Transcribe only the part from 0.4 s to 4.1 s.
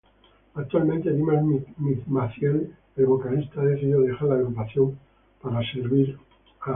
Actualmente Dimas Maciel el vocalista ha decidido